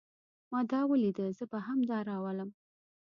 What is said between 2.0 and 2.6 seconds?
راولم.